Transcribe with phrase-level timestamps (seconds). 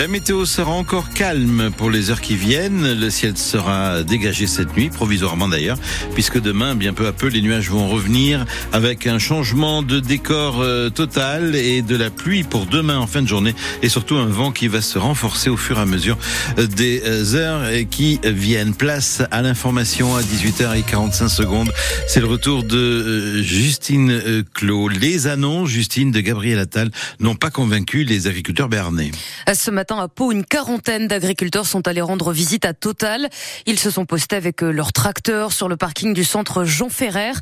[0.00, 2.98] La météo sera encore calme pour les heures qui viennent.
[2.98, 5.76] Le ciel sera dégagé cette nuit, provisoirement d'ailleurs,
[6.14, 10.62] puisque demain, bien peu à peu, les nuages vont revenir avec un changement de décor
[10.62, 14.24] euh, total et de la pluie pour demain en fin de journée et surtout un
[14.24, 16.16] vent qui va se renforcer au fur et à mesure
[16.58, 18.72] euh, des euh, heures qui viennent.
[18.74, 21.70] Place à l'information à 18h45 secondes.
[22.08, 24.88] C'est le retour de Justine Clos.
[24.88, 29.10] Les annonces, Justine, de Gabriel Attal n'ont pas convaincu les agriculteurs béarnais.
[29.98, 33.28] À Pau, une quarantaine d'agriculteurs sont allés rendre visite à Total.
[33.66, 37.32] Ils se sont postés avec euh, leurs tracteurs sur le parking du centre Jean Ferrer.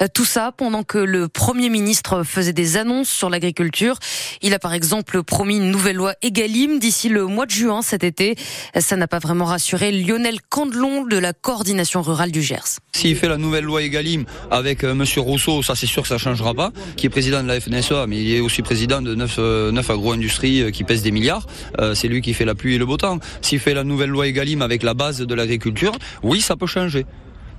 [0.00, 3.98] Euh, tout ça pendant que le Premier ministre faisait des annonces sur l'agriculture.
[4.40, 8.04] Il a par exemple promis une nouvelle loi Egalim d'ici le mois de juin cet
[8.04, 8.36] été.
[8.78, 12.78] Ça n'a pas vraiment rassuré Lionel Candelon de la coordination rurale du Gers.
[12.92, 14.90] S'il fait la nouvelle loi Egalim avec M.
[14.90, 17.60] Euh, Monsieur Rousseau, ça c'est sûr que ça changera pas, qui est président de la
[17.60, 19.38] FNSEA, mais il est aussi président de 9,
[19.72, 21.46] 9 agro-industries qui pèsent des milliards.
[21.98, 23.18] C'est lui qui fait la pluie et le beau temps.
[23.42, 27.04] S'il fait la nouvelle loi Egalim avec la base de l'agriculture, oui, ça peut changer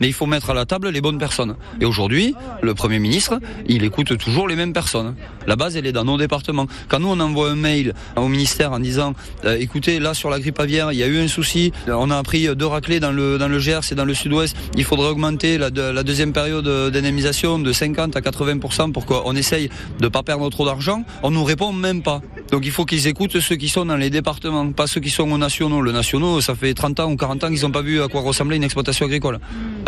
[0.00, 1.56] mais il faut mettre à la table les bonnes personnes.
[1.80, 5.14] Et aujourd'hui, le Premier ministre, il écoute toujours les mêmes personnes.
[5.46, 6.66] La base, elle est dans nos départements.
[6.88, 9.14] Quand nous, on envoie un mail au ministère en disant,
[9.44, 12.16] euh, écoutez, là, sur la grippe aviaire, il y a eu un souci, on a
[12.16, 16.32] appris deux raclés dans le, Gers et dans le sud-ouest, il faudrait augmenter la, deuxième
[16.32, 21.04] période d'indemnisation de 50 à 80% pour qu'on essaye de ne pas perdre trop d'argent,
[21.22, 22.20] on nous répond même pas.
[22.50, 25.30] Donc il faut qu'ils écoutent ceux qui sont dans les départements, pas ceux qui sont
[25.30, 25.80] aux nationaux.
[25.80, 28.20] Le nationaux, ça fait 30 ans ou 40 ans qu'ils n'ont pas vu à quoi
[28.20, 29.40] ressemblait une exploitation agricole.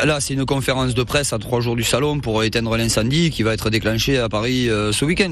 [0.05, 3.43] Là, c'est une conférence de presse à trois jours du salon pour éteindre l'incendie qui
[3.43, 5.31] va être déclenché à Paris euh, ce week-end,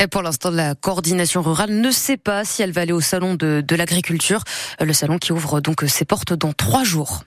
[0.00, 3.34] Et pour l'instant, la coordination rurale ne sait pas si elle va aller au salon
[3.34, 4.44] de, de l'agriculture,
[4.80, 7.24] le salon qui ouvre donc ses portes dans trois jours.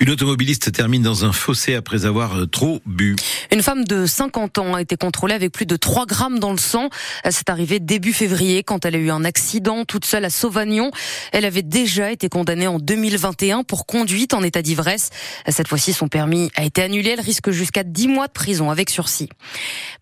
[0.00, 3.16] Une automobiliste termine dans un fossé après avoir euh, trop bu.
[3.52, 6.58] Une femme de 50 ans a été contrôlée avec plus de 3 grammes dans le
[6.58, 6.88] sang.
[7.30, 10.90] C'est arrivé début février quand elle a eu un accident toute seule à Sauvagnon.
[11.32, 15.10] Elle avait déjà été condamnée en 2021 pour conduite en état d'ivresse.
[15.48, 17.10] Cette fois-ci, son permis a été annulé.
[17.10, 19.28] Elle risque jusqu'à 10 mois de prison avec sursis.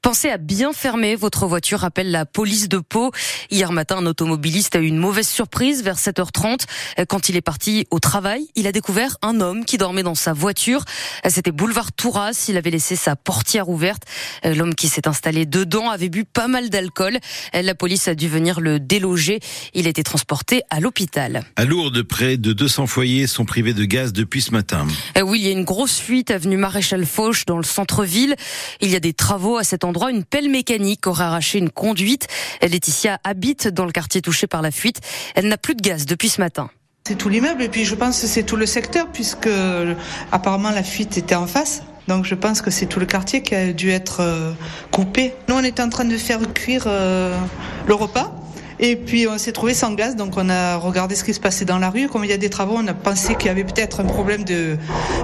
[0.00, 3.12] Pensez à bien fermer votre voiture, rappelle la police de Pau.
[3.50, 6.62] Hier matin, un automobiliste a eu une mauvaise surprise vers 7h30.
[7.08, 10.32] Quand il est parti au travail, il a découvert un homme qui dormait dans sa
[10.32, 10.84] voiture.
[11.28, 12.46] C'était boulevard Touras.
[12.48, 14.02] Il avait laissé sa portière ouverte.
[14.44, 17.18] L'homme qui s'est installé dedans avait bu pas mal d'alcool.
[17.52, 19.40] La police a dû venir le déloger.
[19.74, 21.44] Il a été transporté à l'hôpital.
[21.56, 24.86] À Lourdes, près de 200 foyers sont privés de gaz depuis ce matin.
[25.16, 28.36] Eh oui, il y a une grosse fuite avenue Maréchal Foch dans le centre-ville.
[28.80, 30.10] Il y a des travaux à cet endroit.
[30.10, 32.26] Une pelle mécanique aurait arraché une conduite.
[32.60, 35.00] Laetitia habite dans le quartier touché par la fuite.
[35.34, 36.70] Elle n'a plus de gaz depuis ce matin.
[37.04, 39.48] C'est tout l'immeuble et puis je pense que c'est tout le secteur puisque
[40.30, 41.82] apparemment la fuite était en face.
[42.06, 44.52] Donc je pense que c'est tout le quartier qui a dû être euh,
[44.92, 45.34] coupé.
[45.48, 47.36] Nous on était en train de faire cuire euh,
[47.86, 48.32] le repas
[48.84, 51.64] et puis on s'est trouvé sans gaz, donc on a regardé ce qui se passait
[51.64, 52.08] dans la rue.
[52.08, 54.42] Comme il y a des travaux, on a pensé qu'il y avait peut-être un problème
[54.42, 54.76] de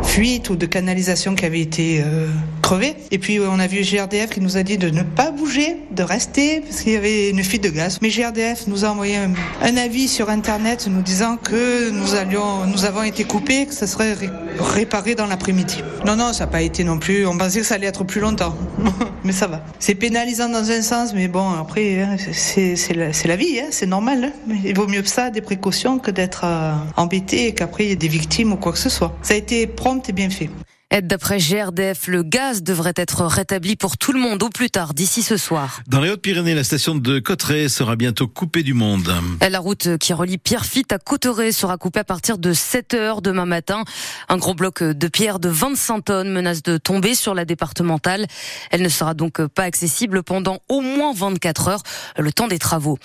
[0.05, 2.29] fuite ou de canalisation qui avait été euh,
[2.63, 2.95] crevé.
[3.11, 6.05] Et puis on a vu GRDF qui nous a dit de ne pas bouger, de
[6.05, 7.99] rester, parce qu'il y avait une fuite de gaz.
[8.01, 13.03] Mais GRDF nous a envoyé un, avis sur Internet nous disant que nous, allions, avons
[13.03, 14.15] été coupés, que ça serait
[14.61, 15.83] réparé dans l'après-midi.
[16.07, 17.27] Non, non, ça n'a pas été non plus.
[17.27, 18.57] On pensait que ça allait être plus longtemps.
[19.29, 19.61] mais ça va.
[19.79, 23.61] C'est pénalisant dans un sens, mais bon, après, hein, c'est la, vie.
[23.61, 24.25] Hein, c'est normal.
[24.25, 24.55] Hein.
[24.65, 27.97] il vaut mieux ça, des précautions, que d'être euh, embêté et qu'après il y ait
[27.97, 29.15] des victimes ou quoi que ce soit.
[29.21, 30.49] Ça a été prompt et bien fait.
[30.91, 35.23] D'après GRDF, le gaz devrait être rétabli pour tout le monde au plus tard d'ici
[35.23, 35.83] ce soir.
[35.87, 39.13] Dans les Hautes-Pyrénées, la station de Cotteret sera bientôt coupée du monde.
[39.47, 43.45] La route qui relie Pierrefitte à Cotteret sera coupée à partir de 7 heures demain
[43.45, 43.85] matin.
[44.31, 48.27] Un gros bloc de pierre de 25 tonnes menace de tomber sur la départementale.
[48.71, 51.83] Elle ne sera donc pas accessible pendant au moins 24 heures,
[52.17, 52.99] le temps des travaux.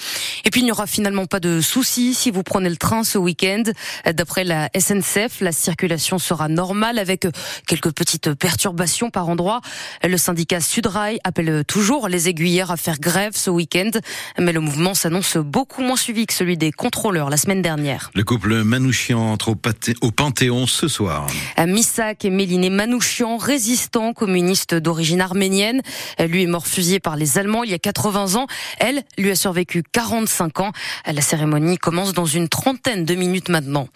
[0.45, 3.17] Et puis il n'y aura finalement pas de soucis si vous prenez le train ce
[3.17, 3.63] week-end.
[4.09, 7.27] D'après la SNCF, la circulation sera normale avec
[7.73, 9.61] quelques petites perturbations par endroit.
[10.03, 13.89] Le syndicat Sudrail appelle toujours les aiguillères à faire grève ce week-end,
[14.37, 18.11] mais le mouvement s'annonce beaucoup moins suivi que celui des contrôleurs la semaine dernière.
[18.13, 19.55] Le couple Manouchian entre
[20.01, 21.25] au, Panthéon ce soir.
[21.65, 25.81] Misak et Méliné Manouchian, résistant communiste d'origine arménienne.
[26.19, 28.45] Lui est mort fusillé par les Allemands il y a 80 ans.
[28.77, 30.71] Elle lui a survécu 45 ans.
[31.11, 33.87] La cérémonie commence dans une trentaine de minutes maintenant.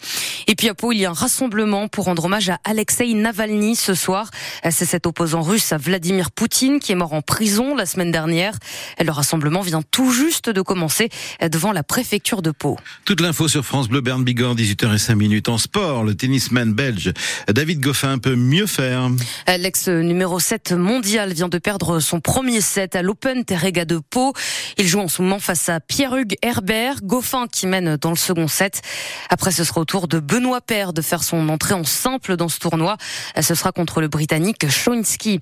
[0.50, 3.76] Et puis à Pau, il y a un rassemblement pour rendre hommage à Alexei Navalny
[3.76, 4.30] ce soir.
[4.70, 8.54] C'est cet opposant russe à Vladimir Poutine qui est mort en prison la semaine dernière.
[8.98, 11.10] Le rassemblement vient tout juste de commencer
[11.42, 12.78] devant la préfecture de Pau.
[13.04, 16.02] Toute l'info sur France Bleu Bern Bigorre, 18h05 minutes en sport.
[16.02, 17.12] Le tennisman belge
[17.46, 19.10] David Goffin peut mieux faire.
[19.58, 24.32] L'ex numéro 7 mondial vient de perdre son premier set à l'Open Terrega de Pau.
[24.78, 28.48] Il joue en ce moment face à Pierre-Hugues Herbert, Goffin qui mène dans le second
[28.48, 28.80] set.
[29.28, 32.48] Après, ce sera au tour de Benoît Paire de faire son entrée en simple dans
[32.48, 32.96] ce tournoi.
[33.40, 35.40] Ce sera contre le Britannique Schoinski.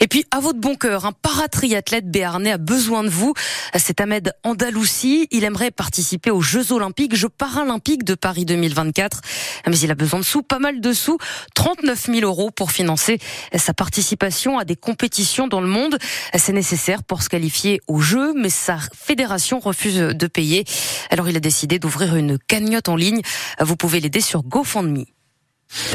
[0.00, 3.34] Et puis, à votre bon cœur, un paratriathlète béarnais a besoin de vous.
[3.76, 5.26] C'est Ahmed Andaloussi.
[5.32, 9.20] Il aimerait participer aux Jeux Olympiques, Jeux Paralympiques de Paris 2024.
[9.66, 11.18] Mais il a besoin de sous, pas mal de sous.
[11.54, 13.18] 39 000 euros pour financer
[13.54, 15.98] sa participation à des compétitions dans le monde.
[16.36, 20.64] C'est nécessaire pour se qualifier aux Jeux, mais sa fédération refuse de payer.
[21.10, 23.22] Alors il a décidé d'ouvrir une cagnotte en ligne.
[23.60, 25.06] Vous pouvez l'aider sur GoFundMe.